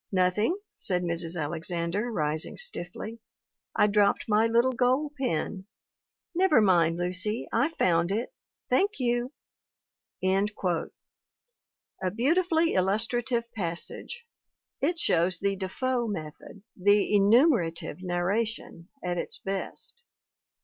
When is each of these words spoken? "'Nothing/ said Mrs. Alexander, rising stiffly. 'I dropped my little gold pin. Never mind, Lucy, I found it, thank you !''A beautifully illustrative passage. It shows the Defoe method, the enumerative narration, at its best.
"'Nothing/ 0.11 0.57
said 0.77 1.03
Mrs. 1.03 1.39
Alexander, 1.39 2.11
rising 2.11 2.57
stiffly. 2.57 3.19
'I 3.75 3.85
dropped 3.85 4.25
my 4.27 4.47
little 4.47 4.71
gold 4.71 5.13
pin. 5.13 5.67
Never 6.33 6.59
mind, 6.59 6.97
Lucy, 6.97 7.47
I 7.53 7.69
found 7.77 8.11
it, 8.11 8.33
thank 8.67 8.93
you 8.99 9.31
!''A 10.23 10.89
beautifully 12.15 12.73
illustrative 12.73 13.43
passage. 13.53 14.25
It 14.81 14.97
shows 14.97 15.37
the 15.37 15.55
Defoe 15.55 16.07
method, 16.07 16.63
the 16.75 17.13
enumerative 17.15 18.01
narration, 18.01 18.89
at 19.05 19.19
its 19.19 19.37
best. 19.37 20.01